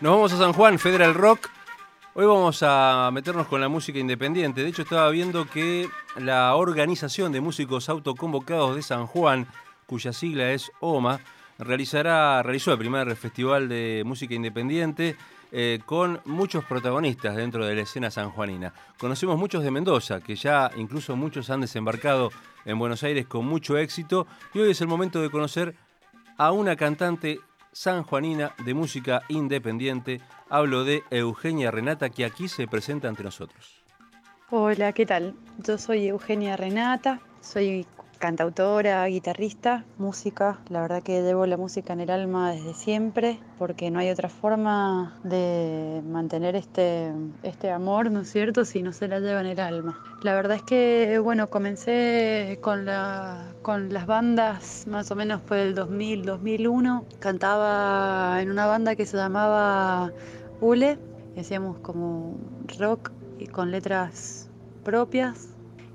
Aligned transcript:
Nos 0.00 0.12
vamos 0.12 0.32
a 0.32 0.38
San 0.38 0.54
Juan, 0.54 0.78
Federal 0.78 1.12
Rock. 1.12 1.50
Hoy 2.14 2.24
vamos 2.24 2.62
a 2.62 3.10
meternos 3.12 3.46
con 3.48 3.60
la 3.60 3.68
música 3.68 3.98
independiente. 3.98 4.62
De 4.62 4.68
hecho, 4.68 4.80
estaba 4.80 5.10
viendo 5.10 5.44
que 5.44 5.90
la 6.16 6.54
Organización 6.54 7.32
de 7.32 7.42
Músicos 7.42 7.90
Autoconvocados 7.90 8.76
de 8.76 8.82
San 8.82 9.06
Juan, 9.06 9.46
cuya 9.84 10.14
sigla 10.14 10.52
es 10.52 10.72
OMA, 10.80 11.20
realizará, 11.58 12.42
realizó 12.42 12.72
el 12.72 12.78
primer 12.78 13.14
festival 13.14 13.68
de 13.68 14.02
música 14.06 14.32
independiente 14.34 15.16
eh, 15.52 15.80
con 15.84 16.22
muchos 16.24 16.64
protagonistas 16.64 17.36
dentro 17.36 17.66
de 17.66 17.74
la 17.74 17.82
escena 17.82 18.10
sanjuanina. 18.10 18.72
Conocemos 18.98 19.38
muchos 19.38 19.62
de 19.62 19.70
Mendoza, 19.70 20.22
que 20.22 20.34
ya 20.34 20.70
incluso 20.78 21.14
muchos 21.14 21.50
han 21.50 21.60
desembarcado 21.60 22.30
en 22.64 22.78
Buenos 22.78 23.02
Aires 23.02 23.26
con 23.26 23.44
mucho 23.44 23.76
éxito, 23.76 24.26
y 24.54 24.60
hoy 24.60 24.70
es 24.70 24.80
el 24.80 24.88
momento 24.88 25.20
de 25.20 25.28
conocer 25.28 25.74
a 26.38 26.52
una 26.52 26.74
cantante 26.74 27.38
sanjuanina 27.72 28.54
de 28.64 28.74
música 28.74 29.22
independiente. 29.28 30.20
Hablo 30.48 30.84
de 30.84 31.02
Eugenia 31.10 31.70
Renata, 31.70 32.10
que 32.10 32.24
aquí 32.24 32.48
se 32.48 32.66
presenta 32.66 33.08
ante 33.08 33.22
nosotros. 33.22 33.82
Hola, 34.50 34.92
¿qué 34.92 35.06
tal? 35.06 35.34
Yo 35.58 35.78
soy 35.78 36.08
Eugenia 36.08 36.56
Renata, 36.56 37.20
soy 37.40 37.86
cantautora, 38.20 39.06
guitarrista, 39.06 39.84
música. 39.96 40.60
La 40.68 40.82
verdad 40.82 41.02
que 41.02 41.22
debo 41.22 41.46
la 41.46 41.56
música 41.56 41.94
en 41.94 42.00
el 42.00 42.10
alma 42.10 42.52
desde 42.52 42.74
siempre, 42.74 43.40
porque 43.58 43.90
no 43.90 43.98
hay 43.98 44.10
otra 44.10 44.28
forma 44.28 45.18
de 45.24 46.02
mantener 46.06 46.54
este, 46.54 47.12
este 47.42 47.70
amor, 47.70 48.10
¿no 48.10 48.20
es 48.20 48.30
cierto?, 48.30 48.64
si 48.66 48.82
no 48.82 48.92
se 48.92 49.08
la 49.08 49.20
lleva 49.20 49.40
en 49.40 49.46
el 49.46 49.58
alma. 49.58 49.98
La 50.22 50.34
verdad 50.34 50.58
es 50.58 50.62
que, 50.62 51.18
bueno, 51.18 51.48
comencé 51.48 52.58
con, 52.60 52.84
la, 52.84 53.54
con 53.62 53.90
las 53.92 54.06
bandas 54.06 54.86
más 54.86 55.10
o 55.10 55.16
menos 55.16 55.40
por 55.40 55.56
el 55.56 55.74
2000, 55.74 56.26
2001. 56.26 57.06
Cantaba 57.20 58.40
en 58.42 58.50
una 58.50 58.66
banda 58.66 58.96
que 58.96 59.06
se 59.06 59.16
llamaba 59.16 60.12
Ule, 60.60 60.98
hacíamos 61.38 61.78
como 61.78 62.36
rock 62.78 63.12
y 63.38 63.46
con 63.46 63.70
letras 63.70 64.50
propias 64.84 65.48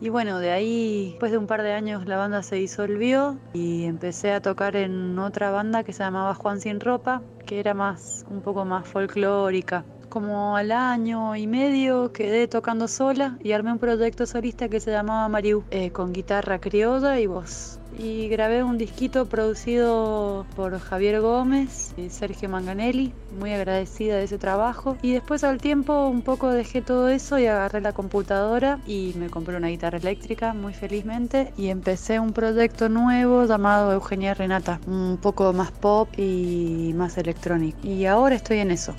y 0.00 0.08
bueno, 0.08 0.38
de 0.38 0.50
ahí, 0.50 1.10
después 1.10 1.30
de 1.30 1.36
un 1.36 1.46
par 1.46 1.62
de 1.62 1.72
años, 1.72 2.06
la 2.06 2.16
banda 2.16 2.42
se 2.42 2.56
disolvió 2.56 3.38
y 3.52 3.84
empecé 3.84 4.32
a 4.32 4.40
tocar 4.40 4.74
en 4.76 5.18
otra 5.18 5.50
banda 5.50 5.84
que 5.84 5.92
se 5.92 6.02
llamaba 6.02 6.34
Juan 6.34 6.60
Sin 6.60 6.80
Ropa, 6.80 7.22
que 7.44 7.60
era 7.60 7.74
más, 7.74 8.24
un 8.30 8.40
poco 8.40 8.64
más 8.64 8.88
folclórica. 8.88 9.84
Como 10.10 10.56
al 10.56 10.72
año 10.72 11.36
y 11.36 11.46
medio 11.46 12.12
quedé 12.12 12.48
tocando 12.48 12.88
sola 12.88 13.38
y 13.44 13.52
armé 13.52 13.70
un 13.72 13.78
proyecto 13.78 14.26
solista 14.26 14.68
que 14.68 14.80
se 14.80 14.90
llamaba 14.90 15.28
Mariú, 15.28 15.62
eh, 15.70 15.92
con 15.92 16.12
guitarra 16.12 16.60
criolla 16.60 17.20
y 17.20 17.28
voz 17.28 17.80
y 17.98 18.28
grabé 18.28 18.62
un 18.62 18.78
disquito 18.78 19.26
producido 19.26 20.46
por 20.56 20.78
Javier 20.78 21.20
Gómez 21.20 21.92
y 21.96 22.08
Sergio 22.10 22.48
Manganelli, 22.48 23.12
muy 23.38 23.52
agradecida 23.52 24.16
de 24.16 24.24
ese 24.24 24.38
trabajo. 24.38 24.96
Y 25.02 25.12
después 25.12 25.44
al 25.44 25.58
tiempo 25.58 26.06
un 26.06 26.22
poco 26.22 26.50
dejé 26.50 26.82
todo 26.82 27.08
eso 27.08 27.38
y 27.38 27.46
agarré 27.46 27.80
la 27.80 27.92
computadora 27.92 28.78
y 28.86 29.14
me 29.16 29.28
compré 29.28 29.56
una 29.56 29.68
guitarra 29.68 29.98
eléctrica 29.98 30.54
muy 30.54 30.72
felizmente 30.72 31.52
y 31.56 31.68
empecé 31.68 32.20
un 32.20 32.32
proyecto 32.32 32.88
nuevo 32.88 33.44
llamado 33.44 33.92
Eugenia 33.92 34.34
Renata, 34.34 34.80
un 34.86 35.18
poco 35.20 35.52
más 35.52 35.70
pop 35.70 36.08
y 36.16 36.92
más 36.94 37.18
electrónico. 37.18 37.78
Y 37.82 38.06
ahora 38.06 38.34
estoy 38.34 38.58
en 38.58 38.70
eso. 38.70 38.94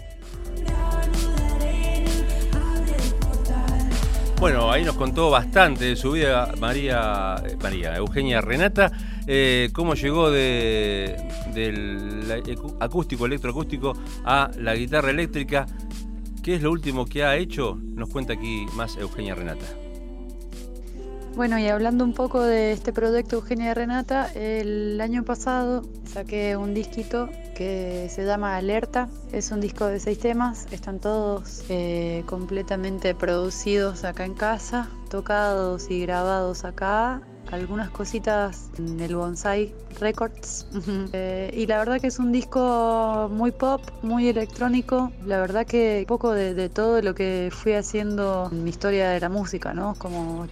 Bueno, 4.41 4.71
ahí 4.71 4.83
nos 4.83 4.95
contó 4.95 5.29
bastante 5.29 5.85
de 5.85 5.95
su 5.95 6.13
vida 6.13 6.51
María, 6.59 7.35
eh, 7.45 7.55
María 7.61 7.95
Eugenia 7.95 8.41
Renata, 8.41 8.91
eh, 9.27 9.69
cómo 9.71 9.93
llegó 9.93 10.31
de, 10.31 11.15
del 11.53 12.43
acústico, 12.79 13.27
electroacústico 13.27 13.93
a 14.25 14.49
la 14.57 14.73
guitarra 14.73 15.11
eléctrica. 15.11 15.67
¿Qué 16.41 16.55
es 16.55 16.63
lo 16.63 16.71
último 16.71 17.05
que 17.05 17.23
ha 17.23 17.35
hecho? 17.37 17.77
Nos 17.79 18.09
cuenta 18.09 18.33
aquí 18.33 18.65
más 18.73 18.97
Eugenia 18.97 19.35
Renata. 19.35 19.80
Bueno, 21.33 21.57
y 21.57 21.67
hablando 21.69 22.03
un 22.03 22.13
poco 22.13 22.41
de 22.41 22.73
este 22.73 22.91
proyecto 22.91 23.37
Eugenia 23.37 23.73
Renata, 23.73 24.29
el 24.33 24.99
año 24.99 25.23
pasado 25.23 25.81
saqué 26.03 26.57
un 26.57 26.73
disquito 26.73 27.29
que 27.55 28.09
se 28.09 28.25
llama 28.25 28.57
Alerta. 28.57 29.07
Es 29.31 29.51
un 29.51 29.61
disco 29.61 29.85
de 29.85 30.01
seis 30.01 30.19
temas, 30.19 30.67
están 30.71 30.99
todos 30.99 31.63
eh, 31.69 32.23
completamente 32.25 33.15
producidos 33.15 34.03
acá 34.03 34.25
en 34.25 34.33
casa, 34.33 34.89
tocados 35.09 35.89
y 35.89 36.01
grabados 36.01 36.65
acá 36.65 37.21
algunas 37.51 37.89
cositas 37.89 38.69
en 38.77 38.99
el 38.99 39.15
Bonsai 39.15 39.73
Records. 39.99 40.67
Eh, 41.13 41.51
y 41.55 41.67
la 41.67 41.77
verdad 41.79 41.99
que 41.99 42.07
es 42.07 42.19
un 42.19 42.31
disco 42.31 43.29
muy 43.31 43.51
pop, 43.51 43.81
muy 44.01 44.27
electrónico. 44.27 45.11
La 45.25 45.39
verdad 45.39 45.65
que 45.65 46.05
poco 46.07 46.31
de, 46.31 46.69
todo 46.69 47.01
lo 47.01 47.13
que 47.13 47.49
fui 47.51 47.73
haciendo 47.73 48.49
en 48.51 48.63
mi 48.63 48.69
historia 48.69 49.09
de 49.09 49.19
la 49.19 49.29
música, 49.29 49.73
¿no? 49.73 49.95
Como 49.97 50.47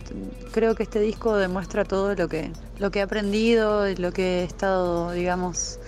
creo 0.52 0.76
que 0.76 0.84
este 0.84 1.00
disco 1.00 1.38
demuestra 1.38 1.86
todo 1.86 2.14
lo 2.16 2.28
que, 2.28 2.52
lo 2.78 2.92
que 2.92 3.00
he 3.00 3.02
aprendido 3.02 3.88
y 3.88 3.96
lo 3.96 4.12
que 4.12 4.42
he 4.42 4.44
estado, 4.44 5.12
digamos, 5.12 5.80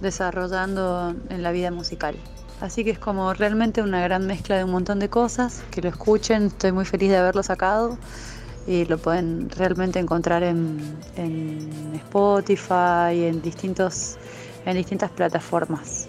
desarrollando 0.00 1.14
en 1.28 1.42
la 1.42 1.50
vida 1.50 1.70
musical. 1.70 2.16
Así 2.60 2.84
que 2.84 2.90
es 2.90 2.98
como 2.98 3.32
realmente 3.32 3.82
una 3.82 4.02
gran 4.02 4.26
mezcla 4.26 4.56
de 4.58 4.64
un 4.64 4.70
montón 4.70 4.98
de 4.98 5.08
cosas. 5.08 5.62
Que 5.70 5.82
lo 5.82 5.88
escuchen, 5.88 6.46
estoy 6.46 6.72
muy 6.72 6.84
feliz 6.84 7.10
de 7.10 7.16
haberlo 7.16 7.42
sacado 7.42 7.98
y 8.66 8.84
lo 8.84 8.98
pueden 8.98 9.50
realmente 9.50 9.98
encontrar 9.98 10.42
en, 10.42 10.78
en 11.16 11.70
Spotify, 11.94 13.24
en, 13.26 13.42
distintos, 13.42 14.16
en 14.66 14.76
distintas 14.76 15.10
plataformas. 15.10 16.08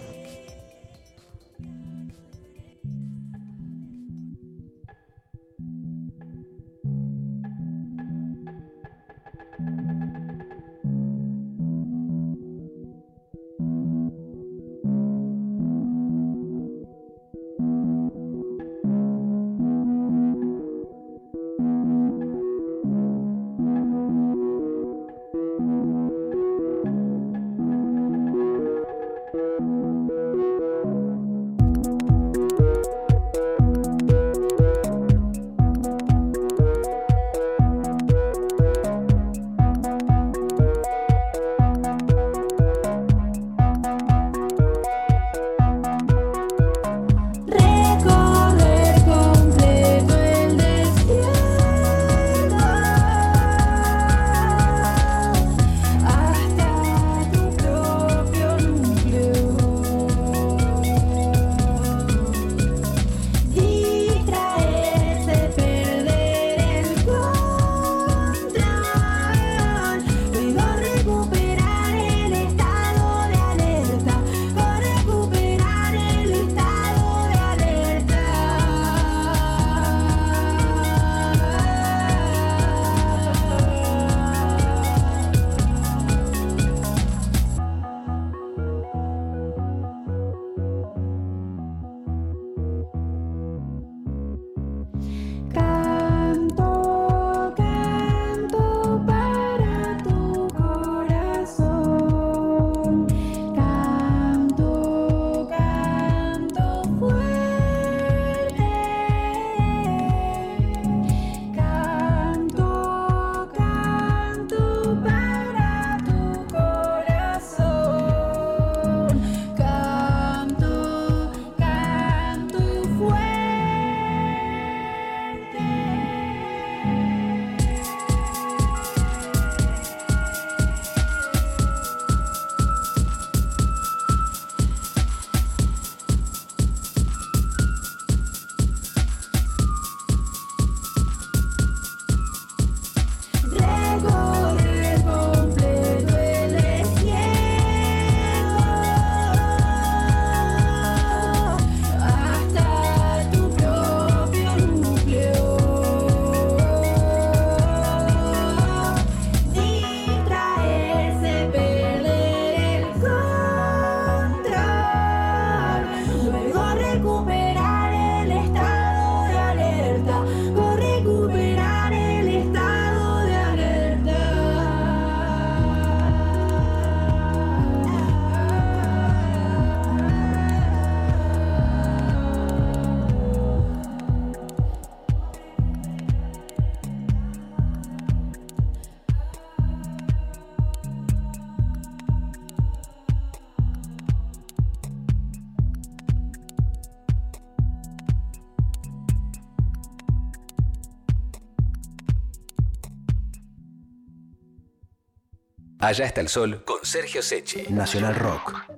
Allá 205.82 206.04
está 206.04 206.20
el 206.20 206.28
sol 206.28 206.62
con 206.64 206.78
Sergio 206.84 207.22
Sechi. 207.22 207.64
Nacional 207.68 208.14
Rock. 208.14 208.71